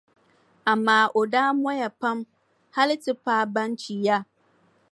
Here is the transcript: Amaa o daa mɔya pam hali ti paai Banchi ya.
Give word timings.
Amaa 0.71 1.05
o 1.19 1.21
daa 1.33 1.51
mɔya 1.61 1.89
pam 1.99 2.17
hali 2.75 2.95
ti 3.03 3.11
paai 3.23 3.45
Banchi 3.53 3.93
ya. 4.05 4.17